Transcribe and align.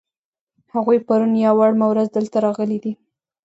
هغوی 0.73 0.97
پرون 1.07 1.31
یا 1.45 1.51
وړمه 1.59 1.85
ورځ 1.91 2.07
دلته 2.11 2.37
راغلي 2.45 2.77
دي. 2.83 2.93